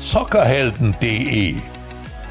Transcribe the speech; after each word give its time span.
zockerhelden.de. 0.00 1.56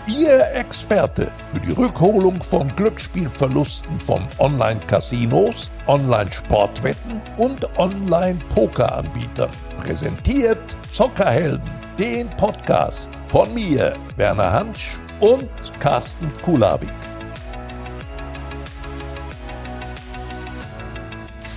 Ihr 0.07 0.51
Experte 0.53 1.31
für 1.53 1.59
die 1.59 1.73
Rückholung 1.73 2.41
von 2.41 2.73
Glücksspielverlusten 2.75 3.99
von 3.99 4.25
Online-Casinos, 4.39 5.69
Online-Sportwetten 5.87 7.21
und 7.37 7.67
Online-Poker-Anbietern. 7.77 9.51
Präsentiert 9.81 10.77
Zockerhelden, 10.93 11.69
den 11.99 12.29
Podcast 12.37 13.09
von 13.27 13.53
mir, 13.53 13.95
Werner 14.15 14.53
Hansch 14.53 14.91
und 15.19 15.49
Carsten 15.79 16.31
Kulabik. 16.43 17.06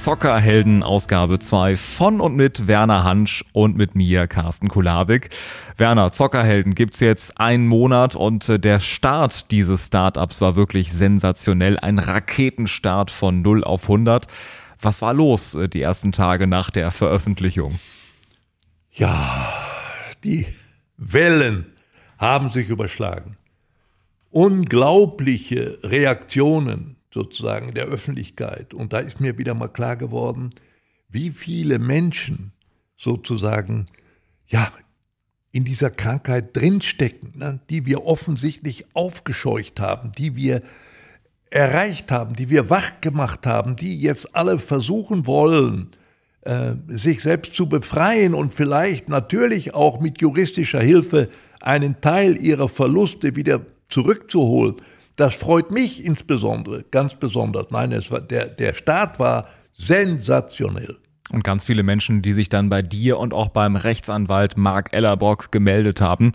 Zockerhelden 0.01 0.83
Ausgabe 0.83 1.39
2 1.39 1.77
von 1.77 2.23
und 2.23 2.35
mit 2.35 2.67
Werner 2.67 3.05
Hansch 3.05 3.45
und 3.53 3.77
mit 3.77 3.95
mir 3.95 4.27
Carsten 4.29 4.69
Kulabik. 4.69 5.29
Werner, 5.77 6.11
Zockerhelden 6.11 6.75
gibt's 6.75 7.01
jetzt 7.01 7.39
einen 7.39 7.67
Monat 7.67 8.17
und 8.17 8.49
äh, 8.49 8.59
der 8.59 8.81
Start 8.81 9.51
dieses 9.51 9.89
Startups 9.89 10.41
war 10.41 10.57
wirklich 10.57 10.91
sensationell. 10.91 11.79
Ein 11.79 11.99
Raketenstart 11.99 13.11
von 13.11 13.43
0 13.43 13.63
auf 13.63 13.83
100. 13.83 14.27
Was 14.81 15.03
war 15.03 15.13
los 15.13 15.55
äh, 15.55 15.69
die 15.69 15.83
ersten 15.83 16.13
Tage 16.13 16.47
nach 16.47 16.71
der 16.71 16.93
Veröffentlichung? 16.93 17.79
Ja, 18.93 19.53
die 20.25 20.47
Wellen 20.97 21.67
haben 22.17 22.51
sich 22.51 22.71
überschlagen. 22.71 23.37
Unglaubliche 24.31 25.79
Reaktionen 25.83 26.97
sozusagen 27.13 27.75
der 27.75 27.87
Öffentlichkeit. 27.87 28.75
Und 28.75 28.93
da 28.93 28.99
ist 28.99 29.21
mir 29.21 29.39
wieder 29.39 29.55
mal 29.55 29.69
klar 29.69 29.97
geworden, 29.97 30.55
wie 31.09 31.31
viele 31.31 31.79
Menschen 31.79 32.53
sozusagen, 32.97 33.87
ja, 34.47 34.73
in 35.53 35.65
dieser 35.65 35.91
Krankheit 35.91 36.57
drinstecken, 36.57 37.33
ne, 37.37 37.61
die 37.71 37.85
wir 37.87 38.07
offensichtlich 38.07 38.87
aufgescheucht 38.95 39.81
haben, 39.81 40.13
die 40.13 40.37
wir 40.37 40.63
erreicht 41.51 42.13
haben, 42.13 42.37
die 42.37 42.49
wir 42.49 42.71
wach 42.71 43.01
gemacht 43.01 43.47
haben, 43.47 43.75
die 43.75 44.01
jetzt 44.01 44.37
alle 44.37 44.61
versuchen 44.61 45.27
wollen, 45.27 45.91
äh, 46.43 46.75
sich 46.87 47.21
selbst 47.23 47.55
zu 47.55 47.69
befreien 47.69 48.35
und 48.35 48.55
vielleicht 48.55 49.09
natürlich 49.09 49.75
auch 49.75 50.01
mit 50.01 50.21
juristischer 50.21 50.81
Hilfe 50.81 51.29
einen 51.61 52.01
Teil 52.01 52.41
ihrer 52.41 52.69
Verluste 52.69 53.35
wieder 53.35 53.61
zurückzuholen. 53.89 54.77
Das 55.21 55.35
freut 55.35 55.71
mich 55.71 56.03
insbesondere, 56.03 56.83
ganz 56.91 57.15
besonders. 57.15 57.67
Nein, 57.71 57.93
es 57.93 58.11
war, 58.11 58.21
der, 58.23 58.47
der 58.47 58.73
Start 58.73 59.19
war 59.19 59.49
sensationell. 59.77 60.97
Und 61.31 61.45
ganz 61.45 61.67
viele 61.67 61.83
Menschen, 61.83 62.23
die 62.23 62.33
sich 62.33 62.49
dann 62.49 62.71
bei 62.71 62.81
dir 62.81 63.19
und 63.19 63.35
auch 63.35 63.49
beim 63.49 63.77
Rechtsanwalt 63.77 64.57
Mark 64.57 64.95
Ellerbrock 64.95 65.53
gemeldet 65.53 66.01
haben. 66.01 66.33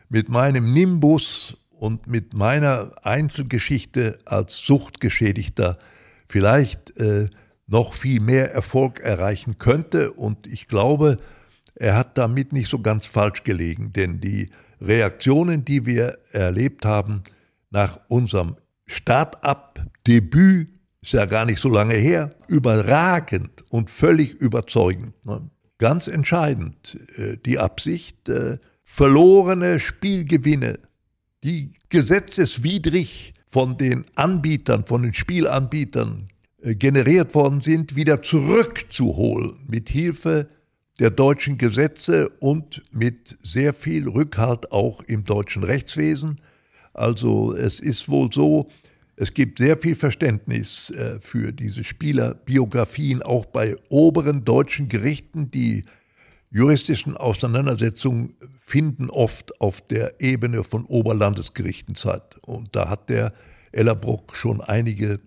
mit 0.09 0.29
meinem 0.29 0.73
Nimbus 0.73 1.57
und 1.71 2.07
mit 2.07 2.35
meiner 2.35 2.93
Einzelgeschichte 3.05 4.19
als 4.25 4.57
Suchtgeschädigter 4.59 5.79
vielleicht 6.29 6.99
äh, 6.99 7.29
noch 7.67 7.95
viel 7.95 8.21
mehr 8.21 8.53
Erfolg 8.53 9.01
erreichen 9.01 9.59
könnte. 9.59 10.13
Und 10.13 10.47
ich 10.47 10.69
glaube, 10.69 11.19
er 11.75 11.97
hat 11.97 12.17
damit 12.17 12.53
nicht 12.53 12.69
so 12.69 12.81
ganz 12.81 13.07
falsch 13.07 13.43
gelegen, 13.45 13.93
denn 13.93 14.21
die 14.21 14.51
Reaktionen, 14.81 15.65
die 15.65 15.87
wir 15.87 16.19
erlebt 16.33 16.85
haben 16.85 17.23
nach 17.71 18.01
unserem 18.09 18.57
Start-up-Debüt, 18.87 20.69
ist 21.03 21.13
ja 21.13 21.27
gar 21.27 21.45
nicht 21.45 21.61
so 21.61 21.69
lange 21.69 21.95
her, 21.95 22.35
überragend 22.49 23.65
und 23.71 23.91
völlig 23.91 24.35
überzeugend. 24.35 25.13
Ne? 25.25 25.51
Ganz 25.79 26.09
entscheidend 26.09 26.99
äh, 27.17 27.37
die 27.45 27.59
Absicht, 27.59 28.29
äh, 28.29 28.59
verlorene 28.83 29.79
Spielgewinne, 29.79 30.79
die 31.45 31.75
gesetzeswidrig 31.91 33.35
von 33.49 33.77
den 33.77 34.05
Anbietern, 34.15 34.85
von 34.85 35.03
den 35.03 35.15
Spielanbietern 35.15 36.29
generiert 36.75 37.35
worden 37.35 37.61
sind, 37.61 37.95
wieder 37.95 38.23
zurückzuholen 38.23 39.59
mit 39.69 39.89
Hilfe 39.89 40.49
der 40.99 41.11
deutschen 41.11 41.59
Gesetze 41.59 42.29
und 42.41 42.83
mit 42.91 43.37
sehr 43.43 43.75
viel 43.75 44.09
Rückhalt 44.09 44.73
auch 44.73 45.03
im 45.03 45.25
deutschen 45.25 45.63
Rechtswesen. 45.63 46.41
Also 46.95 47.55
es 47.55 47.81
ist 47.81 48.09
wohl 48.09 48.33
so, 48.33 48.69
es 49.17 49.33
gibt 49.33 49.59
sehr 49.59 49.79
viel 49.79 49.95
Verständnis 49.95 50.91
äh, 50.91 51.19
für 51.21 51.53
diese 51.53 51.85
Spielerbiografien, 51.85 53.23
auch 53.23 53.47
bei 53.47 53.77
oberen 53.89 54.45
deutschen 54.45 54.89
Gerichten. 54.89 55.51
Die 55.51 55.85
juristischen 56.51 57.17
Auseinandersetzungen 57.17 58.35
finden 58.61 59.09
oft 59.11 59.61
auf 59.61 59.81
der 59.83 60.21
Ebene 60.21 60.65
von 60.65 60.85
Oberlandesgerichten 60.85 61.97
statt. 61.97 62.37
Und 62.47 62.75
da 62.75 62.89
hat 62.89 63.09
der 63.09 63.33
Ellerbruck 63.73 64.35
schon 64.37 64.61
einige 64.61 65.21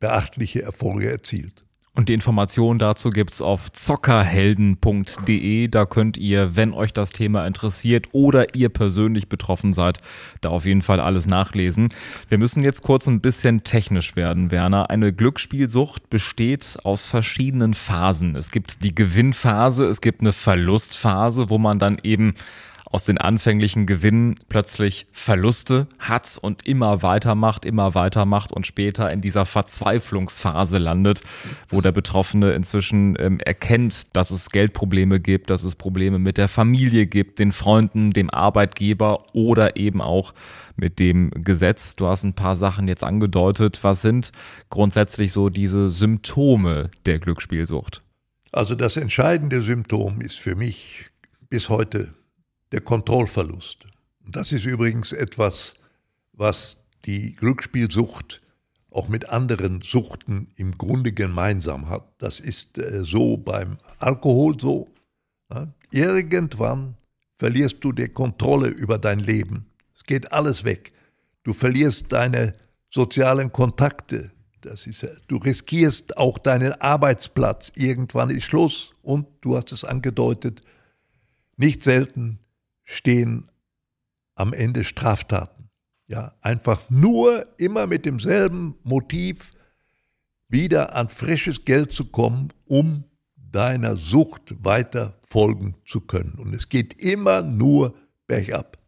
beachtliche 0.00 0.62
Erfolge 0.62 1.10
erzielt. 1.10 1.66
Und 1.96 2.10
die 2.10 2.14
Informationen 2.14 2.78
dazu 2.78 3.08
gibt's 3.08 3.40
auf 3.40 3.72
zockerhelden.de. 3.72 5.68
Da 5.68 5.86
könnt 5.86 6.18
ihr, 6.18 6.54
wenn 6.54 6.74
euch 6.74 6.92
das 6.92 7.10
Thema 7.10 7.46
interessiert 7.46 8.08
oder 8.12 8.54
ihr 8.54 8.68
persönlich 8.68 9.30
betroffen 9.30 9.72
seid, 9.72 10.02
da 10.42 10.50
auf 10.50 10.66
jeden 10.66 10.82
Fall 10.82 11.00
alles 11.00 11.26
nachlesen. 11.26 11.88
Wir 12.28 12.36
müssen 12.36 12.62
jetzt 12.62 12.82
kurz 12.82 13.08
ein 13.08 13.22
bisschen 13.22 13.64
technisch 13.64 14.14
werden, 14.14 14.50
Werner. 14.50 14.90
Eine 14.90 15.14
Glücksspielsucht 15.14 16.10
besteht 16.10 16.76
aus 16.84 17.06
verschiedenen 17.06 17.72
Phasen. 17.72 18.36
Es 18.36 18.50
gibt 18.50 18.84
die 18.84 18.94
Gewinnphase, 18.94 19.86
es 19.86 20.02
gibt 20.02 20.20
eine 20.20 20.34
Verlustphase, 20.34 21.48
wo 21.48 21.56
man 21.56 21.78
dann 21.78 21.96
eben 22.02 22.34
aus 22.96 23.04
den 23.04 23.18
anfänglichen 23.18 23.84
Gewinnen 23.84 24.36
plötzlich 24.48 25.06
Verluste 25.12 25.86
hat 25.98 26.38
und 26.40 26.66
immer 26.66 27.02
weitermacht, 27.02 27.66
immer 27.66 27.94
weitermacht 27.94 28.52
und 28.52 28.66
später 28.66 29.12
in 29.12 29.20
dieser 29.20 29.44
Verzweiflungsphase 29.44 30.78
landet, 30.78 31.20
wo 31.68 31.82
der 31.82 31.92
Betroffene 31.92 32.54
inzwischen 32.54 33.14
ähm, 33.18 33.38
erkennt, 33.40 34.16
dass 34.16 34.30
es 34.30 34.48
Geldprobleme 34.48 35.20
gibt, 35.20 35.50
dass 35.50 35.62
es 35.62 35.74
Probleme 35.74 36.18
mit 36.18 36.38
der 36.38 36.48
Familie 36.48 37.06
gibt, 37.06 37.38
den 37.38 37.52
Freunden, 37.52 38.12
dem 38.12 38.30
Arbeitgeber 38.30 39.24
oder 39.34 39.76
eben 39.76 40.00
auch 40.00 40.32
mit 40.76 40.98
dem 40.98 41.32
Gesetz. 41.32 41.96
Du 41.96 42.06
hast 42.06 42.24
ein 42.24 42.32
paar 42.32 42.56
Sachen 42.56 42.88
jetzt 42.88 43.04
angedeutet. 43.04 43.80
Was 43.82 44.00
sind 44.00 44.32
grundsätzlich 44.70 45.32
so 45.32 45.50
diese 45.50 45.90
Symptome 45.90 46.90
der 47.04 47.18
Glücksspielsucht? 47.18 48.02
Also 48.52 48.74
das 48.74 48.96
entscheidende 48.96 49.60
Symptom 49.60 50.22
ist 50.22 50.38
für 50.38 50.54
mich 50.54 51.10
bis 51.50 51.68
heute 51.68 52.14
der 52.76 52.82
Kontrollverlust. 52.82 53.86
Und 54.22 54.36
das 54.36 54.52
ist 54.52 54.66
übrigens 54.66 55.12
etwas, 55.12 55.76
was 56.34 56.76
die 57.06 57.32
Glücksspielsucht 57.32 58.42
auch 58.90 59.08
mit 59.08 59.30
anderen 59.30 59.80
Suchten 59.80 60.48
im 60.56 60.76
Grunde 60.76 61.12
gemeinsam 61.12 61.88
hat. 61.88 62.06
Das 62.18 62.38
ist 62.38 62.76
äh, 62.76 63.02
so 63.02 63.38
beim 63.38 63.78
Alkohol 63.98 64.60
so. 64.60 64.88
Ja? 65.50 65.72
Irgendwann 65.90 66.98
verlierst 67.38 67.78
du 67.80 67.92
die 67.92 68.08
Kontrolle 68.08 68.68
über 68.68 68.98
dein 68.98 69.20
Leben. 69.20 69.64
Es 69.96 70.04
geht 70.04 70.30
alles 70.30 70.64
weg. 70.64 70.92
Du 71.44 71.54
verlierst 71.54 72.12
deine 72.12 72.52
sozialen 72.90 73.50
Kontakte. 73.52 74.32
Das 74.60 74.86
ist, 74.86 75.06
du 75.28 75.38
riskierst 75.38 76.18
auch 76.18 76.36
deinen 76.36 76.72
Arbeitsplatz. 76.74 77.72
Irgendwann 77.74 78.28
ist 78.28 78.44
Schluss. 78.44 78.92
Und 79.00 79.26
du 79.40 79.56
hast 79.56 79.72
es 79.72 79.82
angedeutet, 79.82 80.60
nicht 81.56 81.82
selten 81.82 82.38
stehen 82.86 83.50
am 84.34 84.54
Ende 84.54 84.84
Straftaten. 84.84 85.68
Ja, 86.06 86.34
einfach 86.40 86.88
nur 86.88 87.44
immer 87.58 87.86
mit 87.86 88.06
demselben 88.06 88.76
Motiv 88.84 89.50
wieder 90.48 90.94
an 90.94 91.08
frisches 91.08 91.64
Geld 91.64 91.92
zu 91.92 92.06
kommen, 92.06 92.52
um 92.64 93.04
deiner 93.36 93.96
Sucht 93.96 94.54
weiter 94.64 95.18
folgen 95.28 95.74
zu 95.84 96.00
können. 96.00 96.34
Und 96.38 96.54
es 96.54 96.68
geht 96.68 97.00
immer 97.02 97.42
nur 97.42 97.96
bergab. 98.28 98.78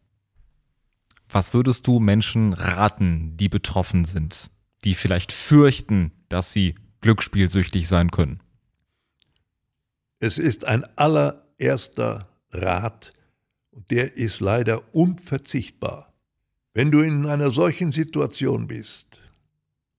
Was 1.27 1.53
würdest 1.53 1.85
du 1.85 1.99
Menschen 1.99 2.53
raten, 2.53 3.35
die 3.37 3.49
betroffen 3.49 4.05
sind, 4.05 4.49
die 4.83 4.95
vielleicht 4.95 5.31
fürchten, 5.31 6.11
dass 6.29 6.53
sie 6.53 6.75
glücksspielsüchtig 7.01 7.87
sein 7.87 8.11
können? 8.11 8.41
Es 10.19 10.37
ist 10.37 10.65
ein 10.65 10.85
allererster 10.97 12.29
Rat 12.51 13.13
und 13.79 13.91
der 13.91 14.17
ist 14.17 14.41
leider 14.41 14.93
unverzichtbar. 14.93 16.11
Wenn 16.73 16.91
du 16.91 16.99
in 16.99 17.25
einer 17.25 17.49
solchen 17.49 17.93
Situation 17.93 18.67
bist 18.67 19.07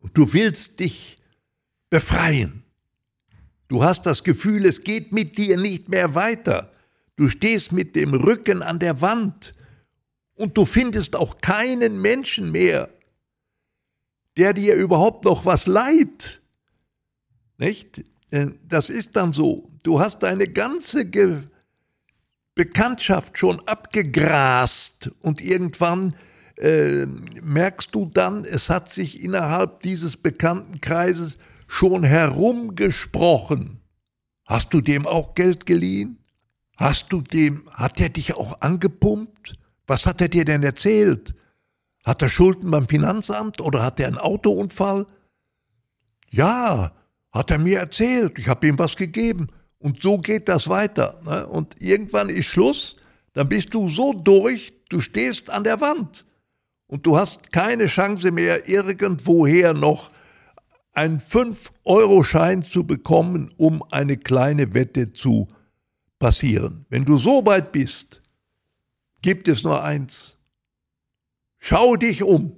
und 0.01 0.15
du 0.15 0.35
willst 0.35 0.81
dich 0.81 1.17
befreien, 1.89 2.63
du 3.69 3.83
hast 3.83 4.05
das 4.05 4.23
Gefühl, 4.23 4.67
es 4.67 4.83
geht 4.83 5.13
mit 5.13 5.39
dir 5.39 5.59
nicht 5.59 5.89
mehr 5.89 6.15
weiter, 6.15 6.75
du 7.17 7.31
stehst 7.31 7.73
mit 7.73 7.97
dem 7.97 8.13
Rücken 8.13 8.63
an 8.63 8.81
der 8.81 9.01
Wand 9.01 9.55
und 10.35 10.59
du 10.59 10.67
findest 10.67 11.17
auch 11.17 11.39
keinen 11.39 12.03
Menschen 12.03 12.53
mehr, 12.53 12.91
der 14.37 14.53
dir 14.53 14.75
überhaupt 14.75 15.25
noch 15.25 15.47
was 15.47 15.67
leiht. 15.67 16.43
Nicht? 17.57 18.05
Äh, 18.31 18.49
das 18.69 18.91
ist 18.91 19.17
dann 19.17 19.33
so. 19.33 19.71
Du 19.83 20.01
hast 20.01 20.19
deine 20.19 20.49
ganze 20.49 21.07
Bekanntschaft 22.61 23.39
schon 23.39 23.67
abgegrast 23.67 25.11
und 25.23 25.41
irgendwann 25.41 26.15
äh, 26.59 27.07
merkst 27.41 27.95
du 27.95 28.05
dann, 28.05 28.45
es 28.45 28.69
hat 28.69 28.93
sich 28.93 29.25
innerhalb 29.25 29.81
dieses 29.81 30.19
Bekanntenkreises 30.19 31.39
schon 31.67 32.05
herumgesprochen. 32.05 33.81
Hast 34.45 34.75
du 34.75 34.83
dem 34.83 35.07
auch 35.07 35.35
Geld 35.35 35.65
geliehen? 35.65 36.19
Hast 36.77 37.07
du 37.09 37.23
dem, 37.23 37.67
hat 37.73 37.99
er 37.99 38.11
dich 38.11 38.35
auch 38.37 38.61
angepumpt? 38.61 39.55
Was 39.87 40.05
hat 40.05 40.21
er 40.21 40.29
dir 40.29 40.45
denn 40.45 40.63
erzählt? 40.63 41.35
Hat 42.05 42.21
er 42.21 42.29
Schulden 42.29 42.71
beim 42.71 42.89
Finanzamt 42.89 43.63
oder 43.63 43.83
hat 43.83 43.99
er 44.01 44.09
einen 44.09 44.19
Autounfall? 44.19 45.07
Ja, 46.29 46.93
hat 47.33 47.51
er 47.51 47.59
mir 47.59 47.79
erzählt. 47.79 48.39
Ich 48.39 48.49
habe 48.49 48.67
ihm 48.67 48.79
was 48.79 48.97
gegeben. 48.97 49.49
Und 49.81 50.03
so 50.03 50.19
geht 50.19 50.49
das 50.49 50.69
weiter. 50.69 51.21
Ne? 51.25 51.47
Und 51.47 51.75
irgendwann 51.83 52.29
ist 52.29 52.47
Schluss, 52.47 52.97
dann 53.33 53.49
bist 53.49 53.75
du 53.75 53.89
so 53.89 54.13
durch, 54.13 54.73
du 54.89 55.01
stehst 55.01 55.51
an 55.51 55.65
der 55.65 55.81
Wand. 55.81 56.25
Und 56.87 57.07
du 57.07 57.17
hast 57.17 57.51
keine 57.51 57.87
Chance 57.87 58.31
mehr, 58.31 58.69
irgendwoher 58.69 59.73
noch 59.73 60.11
einen 60.93 61.21
5-Euro-Schein 61.21 62.63
zu 62.63 62.85
bekommen, 62.85 63.55
um 63.57 63.83
eine 63.91 64.17
kleine 64.17 64.75
Wette 64.75 65.13
zu 65.13 65.49
passieren. 66.19 66.85
Wenn 66.91 67.05
du 67.05 67.17
so 67.17 67.47
weit 67.47 67.73
bist, 67.73 68.21
gibt 69.23 69.49
es 69.49 69.63
nur 69.63 69.83
eins. 69.83 70.37
Schau 71.59 71.97
dich 71.97 72.23
um 72.23 72.57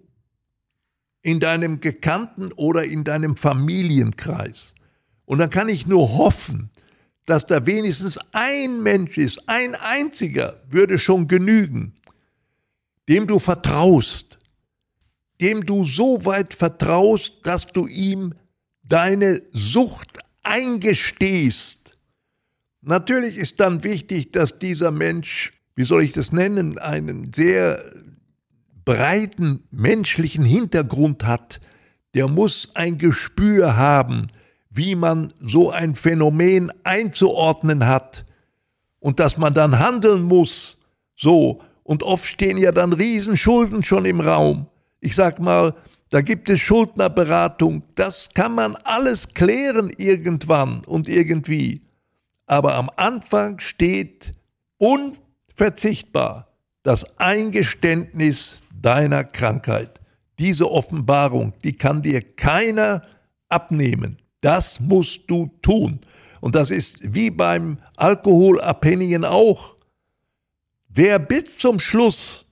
in 1.23 1.39
deinem 1.39 1.81
Gekannten 1.81 2.53
oder 2.53 2.85
in 2.85 3.05
deinem 3.05 3.37
Familienkreis. 3.37 4.75
Und 5.25 5.39
dann 5.39 5.51
kann 5.51 5.69
ich 5.69 5.87
nur 5.87 6.17
hoffen, 6.17 6.71
dass 7.27 7.47
da 7.47 7.65
wenigstens 7.67 8.19
ein 8.33 8.83
Mensch 8.83 9.17
ist, 9.17 9.49
ein 9.49 9.75
einziger, 9.75 10.61
würde 10.69 10.99
schon 10.99 11.29
genügen, 11.29 11.95
dem 13.09 13.27
du 13.27 13.39
vertraust, 13.39 14.39
dem 15.41 15.65
du 15.65 15.85
so 15.85 16.25
weit 16.25 16.55
vertraust, 16.55 17.33
dass 17.45 17.67
du 17.67 17.87
ihm 17.87 18.35
deine 18.83 19.43
Sucht 19.53 20.19
eingestehst. 20.43 21.97
Natürlich 22.81 23.37
ist 23.37 23.61
dann 23.61 23.85
wichtig, 23.85 24.31
dass 24.31 24.59
dieser 24.59 24.91
Mensch, 24.91 25.53
wie 25.77 25.85
soll 25.85 26.03
ich 26.03 26.13
das 26.13 26.33
nennen, 26.33 26.79
einen 26.79 27.33
sehr 27.33 27.81
breiten 28.85 29.63
menschlichen 29.71 30.45
Hintergrund 30.45 31.25
hat. 31.25 31.61
Der 32.15 32.29
muss 32.29 32.71
ein 32.75 32.99
Gespür 32.99 33.77
haben, 33.77 34.29
wie 34.75 34.95
man 34.95 35.33
so 35.41 35.71
ein 35.71 35.95
Phänomen 35.95 36.73
einzuordnen 36.85 37.87
hat 37.87 38.25
und 39.01 39.21
dass 39.21 39.37
man 39.37 39.55
dann 39.55 39.79
handeln 39.79 40.23
muss. 40.23 40.79
So, 41.15 41.61
und 41.83 42.03
oft 42.03 42.27
stehen 42.27 42.57
ja 42.57 42.73
dann 42.73 42.93
Riesenschulden 42.93 43.83
schon 43.83 44.05
im 44.05 44.21
Raum. 44.21 44.67
Ich 45.01 45.15
sag 45.15 45.41
mal, 45.41 45.75
da 46.11 46.21
gibt 46.21 46.49
es 46.49 46.61
Schuldnerberatung, 46.61 47.83
das 47.95 48.31
kann 48.35 48.55
man 48.55 48.77
alles 48.85 49.29
klären 49.29 49.91
irgendwann 49.97 50.83
und 50.87 51.09
irgendwie. 51.09 51.83
Aber 52.47 52.75
am 52.75 52.91
Anfang 52.97 53.59
steht 53.61 54.33
unverzichtbar 54.79 56.49
das 56.83 57.05
Eingeständnis 57.19 58.63
deiner 58.81 59.25
Krankheit. 59.25 60.01
Diese 60.39 60.71
Offenbarung, 60.71 61.53
die 61.63 61.75
kann 61.75 62.03
dir 62.03 62.21
keiner 62.21 63.03
abnehmen. 63.49 64.19
Das 64.43 64.79
musst 64.81 65.23
du 65.29 65.51
tun. 65.63 66.01
Und 66.41 66.55
das 66.55 66.71
ist 66.71 66.99
wie 67.03 67.31
beim 67.31 67.79
Alkoholabhängigen 67.97 69.25
auch. 69.25 69.77
Wer 70.89 71.19
bis 71.19 71.57
zum 71.57 71.81
Schluss 71.81 72.45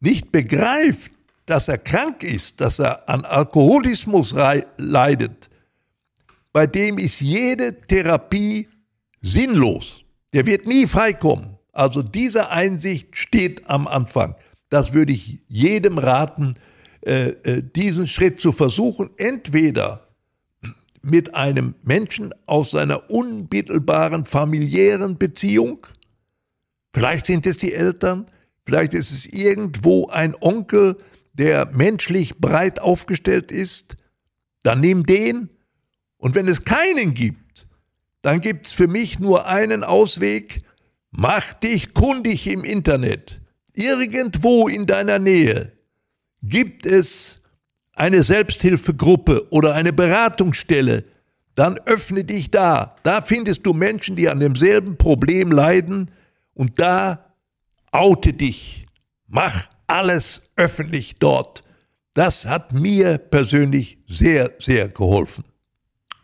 nicht 0.00 0.32
begreift, 0.32 1.12
dass 1.46 1.68
er 1.68 1.78
krank 1.78 2.24
ist, 2.24 2.60
dass 2.60 2.78
er 2.78 3.08
an 3.08 3.24
Alkoholismus 3.24 4.34
leidet, 4.76 5.48
bei 6.52 6.66
dem 6.66 6.98
ist 6.98 7.20
jede 7.20 7.78
Therapie 7.82 8.68
sinnlos. 9.20 10.02
Der 10.32 10.46
wird 10.46 10.66
nie 10.66 10.86
freikommen. 10.86 11.58
Also 11.72 12.02
diese 12.02 12.50
Einsicht 12.50 13.16
steht 13.16 13.68
am 13.68 13.86
Anfang. 13.86 14.34
Das 14.70 14.92
würde 14.92 15.12
ich 15.12 15.42
jedem 15.46 15.98
raten, 15.98 16.56
äh, 17.02 17.28
äh, 17.44 17.62
diesen 17.62 18.06
Schritt 18.06 18.40
zu 18.40 18.52
versuchen. 18.52 19.10
Entweder 19.18 20.07
mit 21.02 21.34
einem 21.34 21.74
Menschen 21.82 22.34
aus 22.46 22.72
seiner 22.72 23.10
unmittelbaren 23.10 24.24
familiären 24.24 25.18
Beziehung. 25.18 25.86
Vielleicht 26.92 27.26
sind 27.26 27.46
es 27.46 27.56
die 27.56 27.72
Eltern, 27.72 28.26
vielleicht 28.64 28.94
ist 28.94 29.12
es 29.12 29.26
irgendwo 29.26 30.08
ein 30.08 30.34
Onkel, 30.40 30.96
der 31.34 31.66
menschlich 31.72 32.36
breit 32.38 32.80
aufgestellt 32.80 33.52
ist. 33.52 33.96
Dann 34.62 34.80
nimm 34.80 35.06
den. 35.06 35.50
Und 36.16 36.34
wenn 36.34 36.48
es 36.48 36.64
keinen 36.64 37.14
gibt, 37.14 37.68
dann 38.22 38.40
gibt 38.40 38.66
es 38.66 38.72
für 38.72 38.88
mich 38.88 39.20
nur 39.20 39.46
einen 39.46 39.84
Ausweg. 39.84 40.62
Mach 41.10 41.52
dich 41.52 41.94
kundig 41.94 42.46
im 42.48 42.64
Internet. 42.64 43.40
Irgendwo 43.72 44.66
in 44.66 44.86
deiner 44.86 45.20
Nähe 45.20 45.72
gibt 46.42 46.84
es 46.84 47.40
eine 47.98 48.22
Selbsthilfegruppe 48.22 49.46
oder 49.50 49.74
eine 49.74 49.92
Beratungsstelle, 49.92 51.04
dann 51.54 51.78
öffne 51.86 52.24
dich 52.24 52.50
da. 52.50 52.96
Da 53.02 53.20
findest 53.20 53.66
du 53.66 53.72
Menschen, 53.72 54.16
die 54.16 54.28
an 54.28 54.40
demselben 54.40 54.96
Problem 54.96 55.50
leiden 55.50 56.10
und 56.54 56.78
da 56.80 57.34
oute 57.90 58.32
dich. 58.32 58.86
Mach 59.26 59.68
alles 59.86 60.42
öffentlich 60.56 61.16
dort. 61.18 61.62
Das 62.14 62.44
hat 62.44 62.72
mir 62.72 63.18
persönlich 63.18 63.98
sehr, 64.06 64.52
sehr 64.58 64.88
geholfen. 64.88 65.44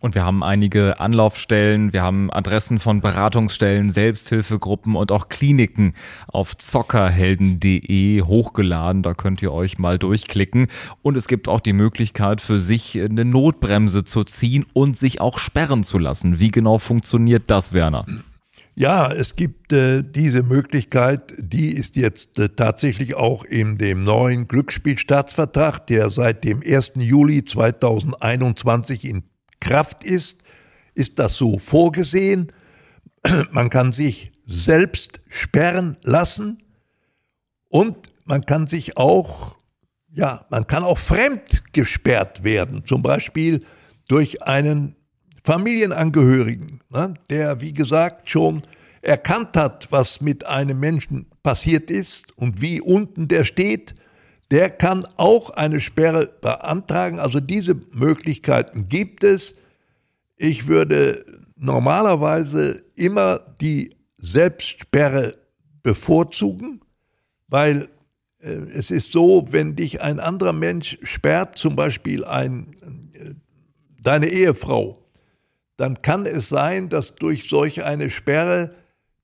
Und 0.05 0.15
wir 0.15 0.23
haben 0.23 0.43
einige 0.43 1.01
Anlaufstellen, 1.01 1.95
wir 1.95 2.03
haben 2.03 2.31
Adressen 2.31 2.79
von 2.79 3.01
Beratungsstellen, 3.01 3.89
Selbsthilfegruppen 3.89 4.97
und 4.97 5.11
auch 5.11 5.31
Kliniken 5.31 5.95
auf 6.27 6.55
zockerhelden.de 6.59 8.21
hochgeladen. 8.21 9.03
Da 9.03 9.15
könnt 9.15 9.41
ihr 9.41 9.51
euch 9.51 9.79
mal 9.79 9.99
durchklicken. 9.99 10.67
Und 11.01 11.17
es 11.17 11.27
gibt 11.27 11.49
auch 11.49 11.61
die 11.61 11.73
Möglichkeit 11.73 12.43
für 12.43 12.61
sich 12.61 13.01
eine 13.01 13.25
Notbremse 13.25 14.05
zu 14.05 14.25
ziehen 14.25 14.67
und 14.75 14.99
sich 14.99 15.23
auch 15.23 15.39
sperren 15.39 15.85
zu 15.85 15.97
lassen. 15.97 16.39
Wie 16.39 16.51
genau 16.51 16.77
funktioniert 16.77 17.45
das, 17.47 17.73
Werner? 17.73 18.05
Ja, 18.75 19.11
es 19.11 19.37
gibt 19.37 19.73
äh, 19.73 20.03
diese 20.03 20.43
Möglichkeit, 20.43 21.33
die 21.39 21.71
ist 21.71 21.97
jetzt 21.97 22.39
äh, 22.39 22.51
tatsächlich 22.51 23.15
auch 23.15 23.43
in 23.45 23.79
dem 23.79 24.05
neuen 24.05 24.49
Glücksspielstaatsvertrag, 24.49 25.87
der 25.87 26.11
seit 26.11 26.45
dem 26.45 26.61
1. 26.63 26.93
Juli 26.97 27.47
2021 27.47 29.07
in 29.07 29.23
Kraft 29.61 30.05
ist, 30.05 30.39
ist 30.95 31.19
das 31.19 31.37
so 31.37 31.59
vorgesehen. 31.59 32.53
Man 33.51 33.71
kann 33.71 33.93
sich 33.93 34.33
selbst 34.47 35.21
sperren 35.29 35.97
lassen 36.03 36.63
und 37.69 37.97
man 38.25 38.47
kann 38.47 38.67
sich 38.67 38.97
auch, 38.97 39.57
ja, 40.15 40.47
man 40.51 40.67
kann 40.67 40.85
auch 40.85 40.99
fremd 40.99 41.73
gesperrt 41.73 42.45
werden, 42.45 42.85
zum 42.87 43.03
Beispiel 43.03 43.65
durch 44.09 44.43
einen 44.43 44.97
Familienangehörigen, 45.45 46.81
ne, 46.89 47.15
der, 47.29 47.61
wie 47.61 47.73
gesagt, 47.73 48.31
schon 48.31 48.63
erkannt 49.03 49.57
hat, 49.57 49.91
was 49.91 50.21
mit 50.21 50.47
einem 50.47 50.81
Menschen 50.81 51.27
passiert 51.43 51.91
ist 51.91 52.33
und 52.37 52.61
wie 52.63 52.81
unten 52.81 53.29
der 53.29 53.45
steht, 53.45 53.95
der 54.51 54.71
kann 54.71 55.07
auch 55.17 55.51
eine 55.51 55.81
Sperre 55.81 56.33
beantragen. 56.41 57.19
Also 57.19 57.41
diese 57.41 57.75
Möglichkeiten 57.93 58.87
gibt 58.89 59.25
es. 59.25 59.55
Ich 60.37 60.67
würde 60.67 61.25
normalerweise 61.57 62.85
immer 62.97 63.41
die 63.61 63.97
Selbstsperre 64.19 65.37
bevorzugen, 65.83 66.81
weil 67.49 67.89
äh, 68.41 68.49
es 68.49 68.91
ist 68.91 69.13
so, 69.13 69.47
wenn 69.51 69.77
dich 69.77 70.03
ein 70.03 70.21
anderer 70.21 70.53
Mensch 70.53 70.99
sperrt, 71.03 71.59
zum 71.59 71.77
Beispiel 71.77 72.25
ein, 72.25 72.75
äh, 73.15 73.35
deine 74.03 74.29
Ehefrau, 74.29 74.99
dann 75.77 76.03
kann 76.03 76.27
es 76.27 76.49
sein, 76.49 76.89
dass 76.89 77.15
durch 77.17 77.49
solch 77.49 77.85
eine 77.85 78.11
Sperre 78.11 78.75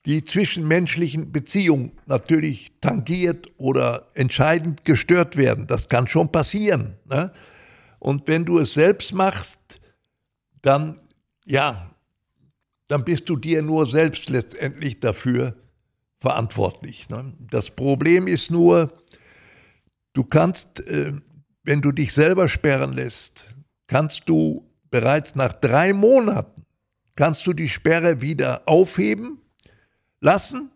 die 0.07 0.25
zwischenmenschlichen 0.25 1.30
Beziehungen 1.30 1.92
natürlich 2.07 2.73
tangiert 2.80 3.49
oder 3.59 4.09
entscheidend 4.14 4.85
gestört 4.85 5.37
werden. 5.37 5.66
Das 5.66 5.88
kann 5.88 6.09
schon 6.09 6.33
passieren. 6.33 6.97
Ne? 7.04 7.33
Und 7.99 8.26
wenn 8.26 8.45
du 8.45 8.59
es 8.59 8.73
selbst 8.73 9.12
machst, 9.12 9.80
dann, 10.62 11.00
ja, 11.45 11.90
dann 12.88 13.04
bist 13.04 13.28
du 13.28 13.37
dir 13.37 13.62
nur 13.62 13.87
selbst 13.87 14.30
letztendlich 14.30 15.00
dafür 15.00 15.54
verantwortlich. 16.19 17.09
Ne? 17.11 17.35
Das 17.50 17.71
Problem 17.71 18.26
ist 18.26 18.50
nur, 18.50 18.92
du 20.14 20.25
kannst, 20.25 20.80
äh, 20.87 21.12
wenn 21.62 21.83
du 21.83 21.92
dich 21.92 22.14
selber 22.14 22.49
sperren 22.49 22.95
lässt, 22.95 23.54
kannst 23.87 24.23
du 24.26 24.66
bereits 24.90 25.35
nach 25.35 25.52
drei 25.52 25.92
Monaten 25.92 26.61
kannst 27.16 27.47
du 27.47 27.52
die 27.52 27.69
Sperre 27.69 28.23
wieder 28.23 28.62
aufheben 28.66 29.40
lassen. 30.21 30.71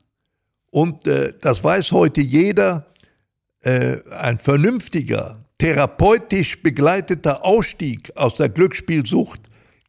Und 0.71 1.07
äh, 1.07 1.33
das 1.41 1.63
weiß 1.63 1.93
heute 1.93 2.21
jeder, 2.21 2.87
äh, 3.61 3.99
ein 4.11 4.39
vernünftiger, 4.39 5.45
therapeutisch 5.59 6.63
begleiteter 6.63 7.45
Ausstieg 7.45 8.13
aus 8.17 8.35
der 8.35 8.49
Glücksspielsucht 8.49 9.41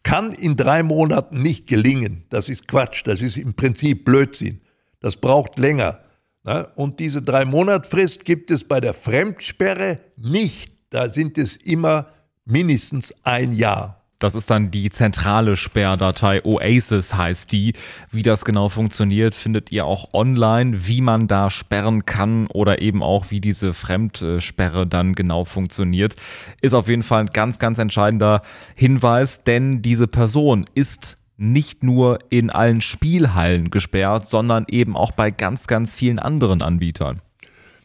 kann 0.04 0.34
in 0.34 0.56
drei 0.56 0.84
Monaten 0.84 1.42
nicht 1.42 1.68
gelingen. 1.68 2.26
Das 2.30 2.48
ist 2.48 2.68
Quatsch, 2.68 3.02
das 3.06 3.22
ist 3.22 3.38
im 3.38 3.56
Prinzip 3.56 4.06
Blödsinn. 4.06 4.62
Das 5.00 5.18
braucht 5.18 5.58
länger. 5.58 6.00
Ne? 6.44 6.70
Und 6.76 7.00
diese 7.00 7.24
drei 7.24 7.44
Monatfrist 7.44 8.24
gibt 8.24 8.52
es 8.52 8.64
bei 8.64 8.80
der 8.80 8.94
Fremdsperre 8.94 10.00
nicht. 10.16 10.72
Da 10.92 11.12
sind 11.12 11.38
es 11.40 11.58
immer 11.58 12.12
mindestens 12.46 13.14
ein 13.24 13.54
Jahr. 13.54 14.05
Das 14.26 14.34
ist 14.34 14.50
dann 14.50 14.72
die 14.72 14.90
zentrale 14.90 15.56
Sperrdatei. 15.56 16.44
Oasis 16.44 17.14
heißt 17.14 17.52
die. 17.52 17.74
Wie 18.10 18.24
das 18.24 18.44
genau 18.44 18.70
funktioniert, 18.70 19.36
findet 19.36 19.72
ihr 19.72 19.86
auch 19.86 20.16
online, 20.16 20.88
wie 20.88 21.02
man 21.02 21.28
da 21.28 21.52
sperren 21.52 22.08
kann 22.08 22.48
oder 22.48 22.82
eben 22.82 23.04
auch, 23.04 23.30
wie 23.30 23.40
diese 23.40 23.76
Fremdsperre 23.76 24.88
dann 24.88 25.14
genau 25.14 25.46
funktioniert. 25.46 26.16
Ist 26.60 26.74
auf 26.74 26.88
jeden 26.88 27.04
Fall 27.04 27.20
ein 27.20 27.30
ganz, 27.34 27.60
ganz 27.60 27.78
entscheidender 27.78 28.42
Hinweis, 28.74 29.44
denn 29.44 29.84
diese 29.84 30.08
Person 30.08 30.66
ist 30.74 31.20
nicht 31.38 31.84
nur 31.84 32.18
in 32.32 32.50
allen 32.50 32.82
Spielhallen 32.82 33.70
gesperrt, 33.70 34.28
sondern 34.28 34.66
eben 34.68 34.98
auch 34.98 35.12
bei 35.12 35.30
ganz, 35.30 35.68
ganz 35.68 35.94
vielen 35.94 36.18
anderen 36.18 36.64
Anbietern. 36.64 37.22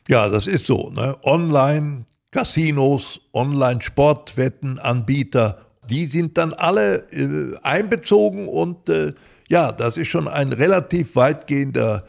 Ja, 0.08 0.30
das 0.30 0.46
ist 0.46 0.64
so. 0.64 0.88
Ne? 0.88 1.18
Online 1.22 2.06
Casinos, 2.30 3.20
Online-Sportwettenanbieter 3.34 5.66
die 5.90 6.06
sind 6.06 6.38
dann 6.38 6.54
alle 6.54 7.10
äh, 7.12 7.56
einbezogen 7.62 8.48
und 8.48 8.88
äh, 8.88 9.12
ja, 9.48 9.72
das 9.72 9.96
ist 9.96 10.08
schon 10.08 10.28
ein 10.28 10.52
relativ 10.52 11.16
weitgehender 11.16 12.04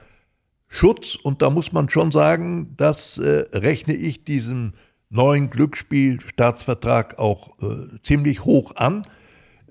Schutz 0.68 1.16
und 1.16 1.42
da 1.42 1.50
muss 1.50 1.72
man 1.72 1.90
schon 1.90 2.12
sagen, 2.12 2.76
das 2.78 3.18
äh, 3.18 3.46
rechne 3.52 3.94
ich 3.94 4.24
diesem 4.24 4.74
neuen 5.10 5.50
Glücksspielstaatsvertrag 5.50 7.20
auch 7.20 7.62
äh, 7.62 7.98
ziemlich 8.04 8.46
hoch 8.46 8.76
an, 8.76 9.06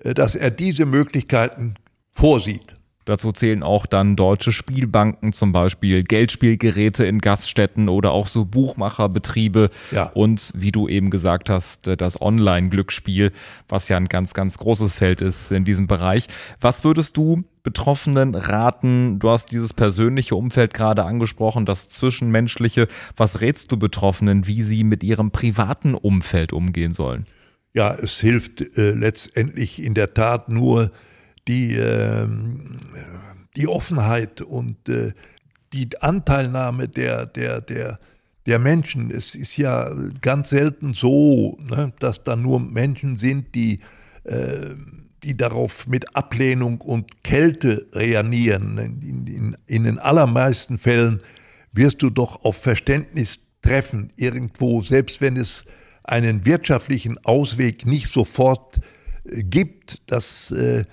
äh, 0.03 0.13
dass 0.13 0.35
er 0.35 0.51
diese 0.51 0.85
Möglichkeiten 0.85 1.75
vorsieht. 2.11 2.75
Dazu 3.05 3.31
zählen 3.31 3.63
auch 3.63 3.85
dann 3.85 4.15
deutsche 4.15 4.51
Spielbanken, 4.51 5.33
zum 5.33 5.51
Beispiel 5.51 6.03
Geldspielgeräte 6.03 7.05
in 7.05 7.19
Gaststätten 7.19 7.89
oder 7.89 8.11
auch 8.11 8.27
so 8.27 8.45
Buchmacherbetriebe. 8.45 9.69
Ja. 9.91 10.11
Und 10.13 10.51
wie 10.55 10.71
du 10.71 10.87
eben 10.87 11.09
gesagt 11.09 11.49
hast, 11.49 11.87
das 11.97 12.21
Online-Glücksspiel, 12.21 13.31
was 13.67 13.89
ja 13.89 13.97
ein 13.97 14.07
ganz, 14.07 14.33
ganz 14.33 14.57
großes 14.57 14.95
Feld 14.95 15.21
ist 15.21 15.51
in 15.51 15.65
diesem 15.65 15.87
Bereich. 15.87 16.27
Was 16.59 16.83
würdest 16.83 17.17
du 17.17 17.43
Betroffenen 17.63 18.35
raten? 18.35 19.19
Du 19.19 19.29
hast 19.29 19.51
dieses 19.51 19.73
persönliche 19.73 20.35
Umfeld 20.35 20.73
gerade 20.73 21.03
angesprochen, 21.03 21.65
das 21.65 21.89
Zwischenmenschliche. 21.89 22.87
Was 23.15 23.41
rätst 23.41 23.71
du 23.71 23.77
Betroffenen, 23.77 24.47
wie 24.47 24.63
sie 24.63 24.83
mit 24.83 25.03
ihrem 25.03 25.31
privaten 25.31 25.93
Umfeld 25.93 26.53
umgehen 26.53 26.91
sollen? 26.91 27.25
Ja, 27.73 27.93
es 27.93 28.19
hilft 28.19 28.77
äh, 28.77 28.91
letztendlich 28.91 29.81
in 29.81 29.93
der 29.93 30.13
Tat 30.13 30.49
nur, 30.49 30.91
die, 31.51 31.75
äh, 31.75 32.27
die 33.57 33.67
Offenheit 33.67 34.41
und 34.41 34.87
äh, 34.87 35.11
die 35.73 35.89
Anteilnahme 36.01 36.87
der, 36.87 37.25
der, 37.25 37.59
der, 37.59 37.99
der 38.45 38.59
Menschen. 38.59 39.11
Es 39.11 39.35
ist 39.35 39.57
ja 39.57 39.93
ganz 40.21 40.51
selten 40.51 40.93
so, 40.93 41.57
ne, 41.59 41.91
dass 41.99 42.23
da 42.23 42.37
nur 42.37 42.59
Menschen 42.61 43.17
sind, 43.17 43.53
die, 43.53 43.81
äh, 44.23 44.75
die 45.23 45.35
darauf 45.35 45.87
mit 45.87 46.15
Ablehnung 46.15 46.79
und 46.79 47.23
Kälte 47.23 47.87
reagieren. 47.93 48.77
In, 48.77 49.27
in, 49.27 49.57
in 49.67 49.83
den 49.83 49.99
allermeisten 49.99 50.77
Fällen 50.77 51.19
wirst 51.73 52.01
du 52.01 52.09
doch 52.09 52.45
auf 52.45 52.57
Verständnis 52.57 53.39
treffen, 53.61 54.07
irgendwo, 54.15 54.81
selbst 54.81 55.19
wenn 55.19 55.35
es 55.35 55.65
einen 56.03 56.45
wirtschaftlichen 56.45 57.17
Ausweg 57.25 57.85
nicht 57.85 58.07
sofort 58.07 58.79
äh, 59.25 59.43
gibt, 59.43 60.01
dass 60.09 60.51
äh, 60.51 60.85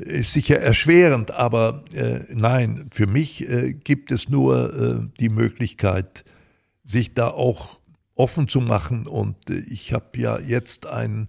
ist 0.00 0.32
sicher 0.32 0.58
erschwerend, 0.60 1.30
aber 1.30 1.84
äh, 1.94 2.20
nein, 2.30 2.88
für 2.92 3.06
mich 3.06 3.48
äh, 3.48 3.72
gibt 3.72 4.12
es 4.12 4.28
nur 4.28 4.74
äh, 4.74 5.08
die 5.20 5.28
Möglichkeit, 5.28 6.24
sich 6.84 7.14
da 7.14 7.28
auch 7.28 7.80
offen 8.14 8.48
zu 8.48 8.60
machen. 8.60 9.06
Und 9.06 9.50
äh, 9.50 9.58
ich 9.58 9.92
habe 9.92 10.18
ja 10.18 10.38
jetzt 10.38 10.86
einen 10.86 11.28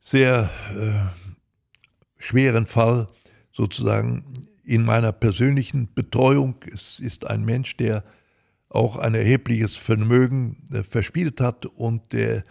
sehr 0.00 0.50
äh, 0.74 2.22
schweren 2.22 2.66
Fall 2.66 3.08
sozusagen 3.52 4.48
in 4.64 4.84
meiner 4.84 5.12
persönlichen 5.12 5.92
Betreuung. 5.94 6.56
Es 6.72 7.00
ist 7.00 7.26
ein 7.26 7.44
Mensch, 7.44 7.76
der 7.76 8.04
auch 8.68 8.96
ein 8.96 9.14
erhebliches 9.14 9.76
Vermögen 9.76 10.64
äh, 10.72 10.82
verspielt 10.82 11.40
hat 11.40 11.66
und 11.66 12.12
der 12.12 12.44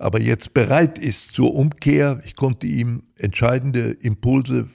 aber 0.00 0.20
jetzt 0.20 0.54
bereit 0.54 0.96
ist 0.96 1.34
zur 1.34 1.54
Umkehr. 1.54 2.20
Ich 2.24 2.36
konnte 2.36 2.66
ihm 2.66 3.02
entscheidende 3.16 3.90
Impulse 3.90 4.68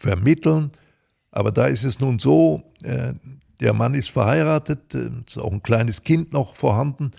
vermitteln. 0.00 0.72
Aber 1.30 1.52
da 1.52 1.66
ist 1.66 1.84
es 1.84 2.00
nun 2.00 2.18
so, 2.18 2.62
äh, 2.82 3.12
der 3.60 3.72
Mann 3.74 3.94
ist 3.94 4.10
verheiratet, 4.10 4.94
äh, 4.94 5.10
ist 5.26 5.38
auch 5.38 5.52
ein 5.52 5.62
kleines 5.62 6.02
Kind 6.02 6.32
noch 6.32 6.56
vorhanden 6.56 7.12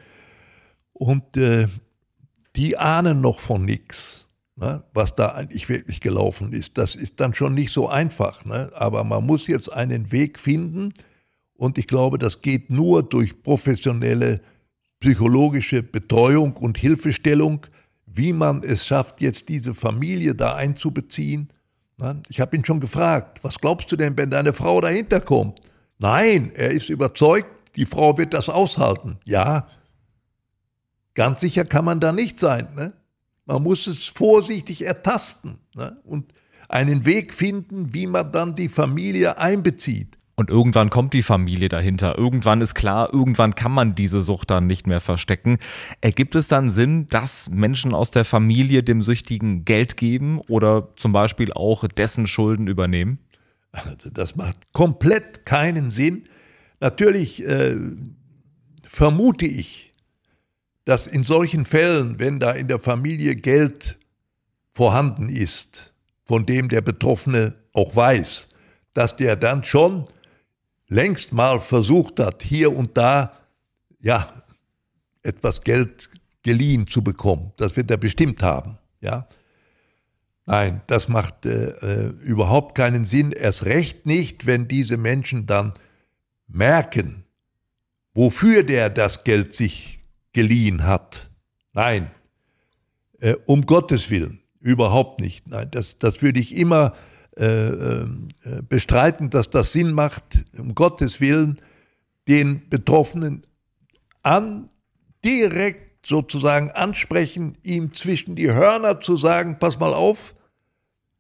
und 0.94 1.38
äh, 1.38 1.68
die 2.56 2.78
ahnen 2.78 3.22
noch 3.22 3.40
von 3.40 3.64
nichts, 3.64 4.26
ne, 4.56 4.84
was 4.94 5.16
da 5.16 5.30
eigentlich 5.30 5.70
wirklich 5.70 6.02
gelaufen 6.02 6.52
ist. 6.52 6.78
Das 6.78 6.96
ist 6.96 7.20
dann 7.20 7.34
schon 7.34 7.54
nicht 7.54 7.72
so 7.72 7.88
einfach, 7.88 8.44
ne? 8.44 8.72
aber 8.74 9.04
man 9.04 9.26
muss 9.26 9.48
jetzt 9.48 9.72
einen 9.72 10.12
Weg 10.12 10.40
finden 10.40 10.94
und 11.54 11.78
ich 11.78 11.88
glaube, 11.88 12.18
das 12.18 12.42
geht 12.42 12.70
nur 12.72 13.04
durch 13.04 13.44
professionelle 13.44 14.42
psychologische 15.00 15.84
Betreuung 15.84 16.58
und 16.58 16.78
Hilfestellung, 16.78 17.66
wie 18.08 18.34
man 18.34 18.64
es 18.64 18.86
schafft, 18.86 19.22
jetzt 19.22 19.48
diese 19.48 19.74
Familie 19.74 20.36
da 20.36 20.56
einzubeziehen 20.56 21.50
ich 22.30 22.40
habe 22.40 22.56
ihn 22.56 22.66
schon 22.66 22.80
gefragt, 22.80 23.44
was 23.44 23.60
glaubst 23.60 23.92
du 23.92 23.96
denn, 23.96 24.18
wenn 24.18 24.32
deine 24.32 24.54
Frau 24.54 24.82
dahinter 24.82 25.22
kommt? 25.22 25.62
Nein, 26.00 26.52
er 26.56 26.72
ist 26.72 26.90
überzeugt, 26.90 27.48
die 27.76 27.86
Frau 27.86 28.18
wird 28.18 28.34
das 28.34 28.50
aushalten. 28.50 29.18
Ja, 29.24 29.68
ganz 31.14 31.42
sicher 31.42 31.66
kann 31.66 31.86
man 31.86 32.00
da 32.00 32.12
nicht 32.12 32.40
sein. 32.40 32.68
Ne? 32.76 32.94
Man 33.46 33.64
muss 33.64 33.88
es 33.88 34.06
vorsichtig 34.06 34.86
ertasten. 34.86 35.60
Ne? 35.76 35.98
Und 36.04 36.34
einen 36.70 37.06
Weg 37.06 37.34
finden, 37.34 37.94
wie 37.94 38.08
man 38.08 38.32
dann 38.32 38.56
die 38.56 38.70
Familie 38.70 39.38
einbezieht. 39.38 40.18
Und 40.42 40.50
irgendwann 40.50 40.90
kommt 40.90 41.14
die 41.14 41.22
Familie 41.22 41.70
dahinter. 41.70 42.18
Irgendwann 42.18 42.62
ist 42.62 42.74
klar, 42.74 43.14
irgendwann 43.14 43.54
kann 43.54 43.72
man 43.72 43.94
diese 43.94 44.24
Sucht 44.24 44.50
dann 44.50 44.66
nicht 44.66 44.88
mehr 44.88 45.00
verstecken. 45.00 45.60
Ergibt 46.02 46.34
es 46.34 46.48
dann 46.48 46.72
Sinn, 46.72 47.06
dass 47.06 47.48
Menschen 47.52 47.94
aus 47.94 48.10
der 48.10 48.26
Familie 48.26 48.82
dem 48.82 49.04
Süchtigen 49.04 49.66
Geld 49.66 49.98
geben 49.98 50.40
oder 50.48 50.88
zum 50.96 51.14
Beispiel 51.14 51.54
auch 51.54 51.88
dessen 51.88 52.26
Schulden 52.26 52.66
übernehmen? 52.66 53.20
Also 53.72 54.10
das 54.10 54.36
macht 54.36 54.58
komplett 54.74 55.46
keinen 55.46 55.92
Sinn. 55.92 56.24
Natürlich 56.80 57.46
äh, 57.46 57.76
vermute 58.82 59.46
ich, 59.46 59.92
dass 60.86 61.06
in 61.06 61.24
solchen 61.24 61.68
Fällen, 61.68 62.18
wenn 62.18 62.40
da 62.40 62.50
in 62.50 62.68
der 62.68 62.80
Familie 62.80 63.36
Geld 63.36 64.00
vorhanden 64.74 65.30
ist, 65.30 65.94
von 66.26 66.48
dem 66.48 66.68
der 66.68 66.82
Betroffene 66.82 67.54
auch 67.74 67.96
weiß, 67.96 68.48
dass 68.96 69.16
der 69.16 69.36
dann 69.36 69.64
schon 69.64 70.08
längst 70.92 71.32
mal 71.32 71.62
versucht 71.62 72.20
hat, 72.20 72.44
hier 72.44 72.76
und 72.76 72.98
da 72.98 73.32
ja 74.00 74.32
etwas 75.24 75.62
Geld 75.62 76.10
geliehen 76.44 76.86
zu 76.86 77.02
bekommen. 77.02 77.54
Das 77.58 77.78
wird 77.78 77.90
er 77.90 77.98
bestimmt 77.98 78.44
haben, 78.44 78.78
ja. 79.00 79.28
Nein, 80.46 80.82
das 80.88 81.08
macht 81.08 81.46
äh, 81.46 81.70
äh, 81.70 82.08
überhaupt 82.24 82.76
keinen 82.76 83.06
Sinn. 83.06 83.32
Erst 83.32 83.64
recht 83.64 84.06
nicht, 84.06 84.48
wenn 84.48 84.68
diese 84.68 84.98
Menschen 84.98 85.46
dann 85.46 85.74
merken, 86.48 87.24
wofür 88.14 88.64
der 88.64 88.90
das 88.90 89.24
Geld 89.24 89.56
sich 89.56 90.02
geliehen 90.34 90.84
hat. 90.84 91.30
Nein, 91.74 92.12
äh, 93.20 93.36
um 93.46 93.66
Gottes 93.66 94.10
Willen, 94.10 94.42
überhaupt 94.60 95.22
nicht. 95.22 95.48
Nein, 95.48 95.70
das, 95.72 95.98
das 95.98 96.22
würde 96.22 96.42
ich 96.42 96.54
immer 96.54 96.94
äh, 97.42 98.04
äh, 98.04 98.08
bestreiten, 98.70 99.32
dass 99.32 99.50
das 99.50 99.72
Sinn 99.72 99.94
macht, 99.94 100.46
um 100.58 100.76
Gottes 100.76 101.20
Willen, 101.20 101.60
den 102.28 102.70
Betroffenen 102.70 103.42
an, 104.22 104.70
direkt 105.26 106.06
sozusagen 106.06 106.70
ansprechen, 106.70 107.58
ihm 107.64 107.96
zwischen 107.96 108.36
die 108.36 108.52
Hörner 108.52 109.02
zu 109.02 109.18
sagen, 109.18 109.58
pass 109.58 109.80
mal 109.80 109.92
auf, 109.92 110.36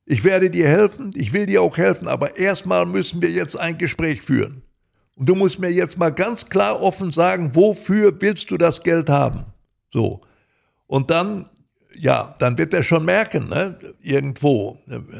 ich 0.05 0.23
werde 0.23 0.51
dir 0.51 0.67
helfen, 0.67 1.11
ich 1.15 1.33
will 1.33 1.47
dir 1.47 1.63
auch 1.63 1.77
helfen, 1.77 2.07
aber 2.07 2.37
erstmal 2.37 2.85
müssen 2.85 3.23
wir 3.23 3.31
jetzt 3.31 3.55
ein 3.57 3.79
Gespräch 3.79 4.21
führen. 4.21 4.61
Und 5.15 5.27
du 5.27 5.33
musst 5.33 5.57
mir 5.57 5.71
jetzt 5.71 5.97
mal 5.97 6.11
ganz 6.11 6.49
klar 6.49 6.79
offen 6.81 7.11
sagen, 7.11 7.55
wofür 7.55 8.21
willst 8.21 8.51
du 8.51 8.57
das 8.57 8.83
Geld 8.83 9.09
haben? 9.09 9.45
So. 9.91 10.21
Und 10.85 11.09
dann 11.09 11.49
ja, 11.95 12.35
dann 12.39 12.57
wird 12.57 12.73
er 12.73 12.83
schon 12.83 13.05
merken, 13.05 13.49
ne, 13.49 13.77
irgendwo, 14.01 14.77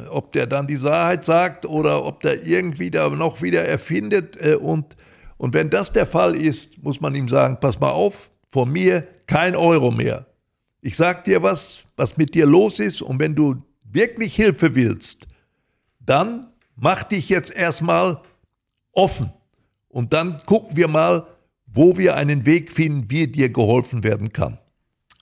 ob 0.10 0.32
der 0.32 0.48
dann 0.48 0.68
die 0.68 0.82
Wahrheit 0.82 1.25
sagt 1.25 1.66
oder 1.66 2.06
ob 2.06 2.22
der 2.22 2.46
irgendwie 2.46 2.92
da 2.92 3.10
noch 3.10 3.42
wieder 3.42 3.66
erfindet. 3.66 4.38
Äh, 4.42 4.56
und, 4.56 4.96
und 5.38 5.54
wenn 5.54 5.70
das 5.70 5.92
der 5.92 6.08
Fall 6.08 6.36
ist, 6.36 6.82
muss 6.82 7.01
man 7.01 7.16
ihm 7.16 7.28
sagen, 7.28 7.58
pass 7.60 7.80
mal 7.80 7.92
auf, 7.92 8.30
von 8.50 8.72
mir 8.72 9.08
kein 9.28 9.56
Euro 9.56 9.92
mehr. 9.92 10.25
Ich 10.82 10.98
sag 10.98 11.24
dir 11.25 11.44
was, 11.44 11.84
was 11.96 12.18
mit 12.18 12.34
dir 12.34 12.46
los 12.46 12.80
ist 12.80 13.01
und 13.01 13.20
wenn 13.20 13.36
du 13.36 13.63
wirklich 13.84 14.36
Hilfe 14.36 14.75
willst, 14.75 15.28
dann 16.00 16.48
mach 16.75 17.04
dich 17.04 17.30
jetzt 17.30 17.54
erstmal 17.54 18.22
offen 18.92 19.32
und 19.90 20.13
dann 20.13 20.42
gucken 20.46 20.75
wir 20.75 20.88
mal, 20.88 21.28
wo 21.68 21.98
wir 21.98 22.16
einen 22.16 22.46
Weg 22.46 22.72
finden, 22.72 23.10
wie 23.10 23.28
dir 23.28 23.50
geholfen 23.50 24.04
werden 24.04 24.34
kann. 24.34 24.58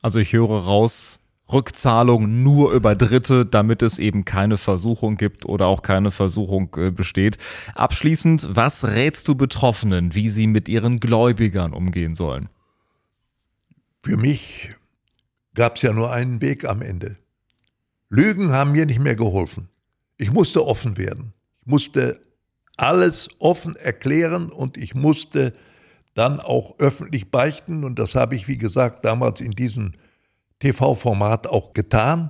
Also 0.01 0.19
ich 0.19 0.33
höre 0.33 0.63
raus, 0.63 1.19
Rückzahlung 1.51 2.43
nur 2.43 2.71
über 2.73 2.95
Dritte, 2.95 3.45
damit 3.45 3.81
es 3.81 3.99
eben 3.99 4.25
keine 4.25 4.57
Versuchung 4.57 5.17
gibt 5.17 5.45
oder 5.45 5.67
auch 5.67 5.81
keine 5.81 6.11
Versuchung 6.11 6.75
äh, 6.77 6.91
besteht. 6.91 7.37
Abschließend, 7.75 8.49
was 8.51 8.83
rätst 8.85 9.27
du 9.27 9.35
Betroffenen, 9.35 10.15
wie 10.15 10.29
sie 10.29 10.47
mit 10.47 10.69
ihren 10.69 10.99
Gläubigern 10.99 11.73
umgehen 11.73 12.15
sollen? 12.15 12.49
Für 14.03 14.17
mich 14.17 14.75
gab 15.53 15.75
es 15.75 15.81
ja 15.81 15.93
nur 15.93 16.11
einen 16.11 16.41
Weg 16.41 16.65
am 16.65 16.81
Ende. 16.81 17.17
Lügen 18.09 18.51
haben 18.51 18.71
mir 18.71 18.85
nicht 18.85 18.99
mehr 18.99 19.15
geholfen. 19.15 19.69
Ich 20.17 20.31
musste 20.31 20.65
offen 20.65 20.97
werden. 20.97 21.33
Ich 21.61 21.67
musste 21.67 22.21
alles 22.77 23.29
offen 23.39 23.75
erklären 23.75 24.49
und 24.51 24.77
ich 24.77 24.95
musste 24.95 25.53
dann 26.13 26.39
auch 26.39 26.79
öffentlich 26.79 27.29
beichten. 27.29 27.83
Und 27.83 27.99
das 27.99 28.15
habe 28.15 28.35
ich, 28.35 28.47
wie 28.47 28.57
gesagt, 28.57 29.05
damals 29.05 29.41
in 29.41 29.51
diesem 29.51 29.93
TV-Format 30.59 31.47
auch 31.47 31.73
getan. 31.73 32.29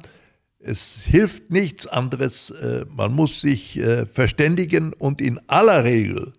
Es 0.60 1.04
hilft 1.04 1.52
nichts 1.52 1.88
anderes. 1.88 2.52
Äh, 2.52 2.86
man 2.90 3.14
muss 3.14 3.42
sich 3.42 3.78
äh, 3.78 4.06
verständigen 4.06 4.94
und 4.94 5.22
in 5.22 5.40
aller 5.48 5.84
Regel 5.84 6.34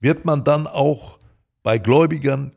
wird 0.00 0.24
man 0.24 0.44
dann 0.44 0.66
auch 0.66 1.18
bei 1.62 1.78
Gläubigern 1.78 2.52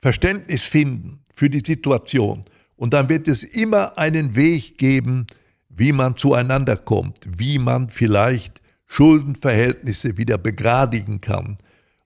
Verständnis 0.00 0.62
finden 0.62 1.20
für 1.34 1.50
die 1.50 1.62
Situation. 1.64 2.44
Und 2.76 2.94
dann 2.94 3.08
wird 3.08 3.28
es 3.28 3.42
immer 3.42 3.98
einen 3.98 4.36
Weg 4.36 4.78
geben, 4.78 5.26
wie 5.68 5.92
man 5.92 6.16
zueinander 6.16 6.76
kommt, 6.76 7.28
wie 7.36 7.58
man 7.58 7.90
vielleicht 7.90 8.60
Schuldenverhältnisse 8.86 10.16
wieder 10.16 10.38
begradigen 10.38 11.20
kann. 11.20 11.56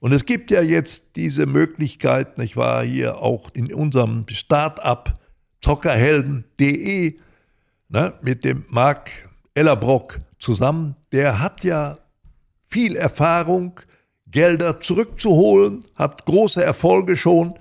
Und 0.01 0.13
es 0.13 0.25
gibt 0.25 0.51
ja 0.51 0.63
jetzt 0.63 1.05
diese 1.15 1.47
Möglichkeit, 1.47 2.39
ich 2.41 2.57
war 2.57 2.83
hier 2.83 3.19
auch 3.19 3.51
in 3.55 3.73
unserem 3.73 4.27
Start-up 4.29 5.21
zockerhelden.de 5.65 7.19
ne, 7.89 8.15
mit 8.23 8.45
dem 8.45 8.65
Marc 8.69 9.11
Ellerbrock 9.55 10.19
zusammen. 10.39 10.97
Der 11.13 11.41
hat 11.41 11.65
ja 11.65 11.99
viel 12.69 12.97
Erfahrung, 12.97 13.81
Gelder 14.27 14.81
zurückzuholen, 14.81 15.81
hat 15.95 16.25
große 16.25 16.63
Erfolge 16.63 17.17
schon 17.17 17.55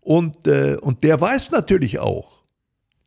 und, 0.00 0.46
äh, 0.46 0.76
und 0.80 1.04
der 1.04 1.20
weiß 1.20 1.50
natürlich 1.52 1.98
auch, 1.98 2.42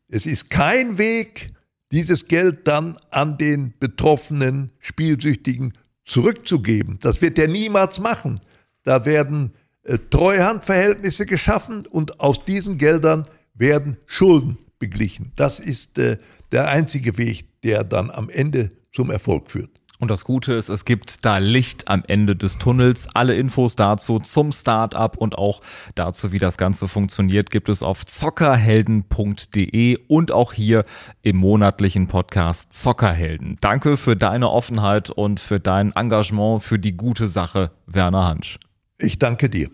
es 0.08 0.26
ist 0.26 0.50
kein 0.50 0.98
Weg, 0.98 1.52
dieses 1.91 2.28
Geld 2.28 2.67
dann 2.67 2.98
an 3.12 3.38
den 3.38 3.74
betroffenen 3.80 4.71
Spielsüchtigen 4.80 5.74
zurückzugeben. 6.06 7.00
Das 7.02 7.21
wird 7.21 7.38
er 7.38 7.48
niemals 7.48 8.00
machen. 8.00 8.39
Da 8.84 9.06
werden 9.06 9.54
äh, 9.84 9.98
Treuhandverhältnisse 10.10 11.26
geschaffen 11.26 11.86
und 11.86 12.19
aus 12.19 12.43
diesen 12.45 12.78
Geldern 12.78 13.28
werden 13.55 13.97
Schulden 14.05 14.57
beglichen. 14.79 15.31
Das 15.35 15.59
ist 15.59 15.97
äh, 15.97 16.17
der 16.51 16.69
einzige 16.69 17.17
Weg, 17.17 17.45
der 17.63 17.83
dann 17.83 18.11
am 18.11 18.29
Ende 18.29 18.71
zum 18.93 19.09
Erfolg 19.09 19.49
führt. 19.51 19.69
Und 19.97 20.11
das 20.11 20.25
Gute 20.25 20.53
ist, 20.53 20.67
es 20.69 20.83
gibt 20.83 21.23
da 21.25 21.37
Licht 21.37 21.87
am 21.87 22.03
Ende 22.07 22.35
des 22.35 22.57
Tunnels. 22.57 23.07
Alle 23.13 23.35
Infos 23.35 23.77
dazu 23.77 24.19
zum 24.19 24.51
Startup 24.51 25.15
und 25.17 25.37
auch 25.37 25.61
dazu, 25.95 26.33
wie 26.33 26.39
das 26.39 26.57
Ganze 26.57 26.89
funktioniert, 26.89 27.49
gibt 27.49 27.69
es 27.69 27.81
auf 27.81 28.05
zockerhelden.de 28.05 29.97
und 30.07 30.33
auch 30.33 30.51
hier 30.51 30.83
im 31.21 31.37
monatlichen 31.37 32.07
Podcast 32.07 32.73
Zockerhelden. 32.73 33.57
Danke 33.61 33.95
für 33.95 34.17
deine 34.17 34.49
Offenheit 34.49 35.09
und 35.09 35.39
für 35.39 35.61
dein 35.61 35.93
Engagement 35.93 36.61
für 36.61 36.77
die 36.77 36.97
gute 36.97 37.29
Sache, 37.29 37.71
Werner 37.85 38.25
Hansch. 38.25 38.59
Ich 38.97 39.17
danke 39.17 39.49
dir. 39.49 39.69